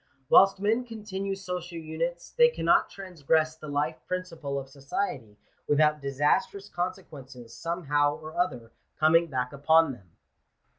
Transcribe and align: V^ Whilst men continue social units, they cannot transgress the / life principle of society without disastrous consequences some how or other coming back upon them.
V^ 0.01 0.03
Whilst 0.29 0.59
men 0.59 0.83
continue 0.83 1.35
social 1.35 1.77
units, 1.77 2.31
they 2.31 2.49
cannot 2.49 2.89
transgress 2.89 3.55
the 3.55 3.67
/ 3.67 3.67
life 3.67 3.99
principle 4.07 4.57
of 4.57 4.67
society 4.67 5.37
without 5.67 6.01
disastrous 6.01 6.69
consequences 6.69 7.55
some 7.55 7.83
how 7.83 8.15
or 8.15 8.35
other 8.35 8.71
coming 8.99 9.27
back 9.27 9.53
upon 9.53 9.91
them. 9.91 10.09